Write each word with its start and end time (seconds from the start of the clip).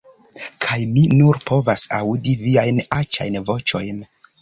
"Kaj 0.65 0.77
mi 0.95 1.03
nur 1.19 1.39
povas 1.51 1.85
aŭdi 2.01 2.37
viajn 2.43 2.83
aĉajn 3.01 3.43
voĉojn!" 3.53 4.07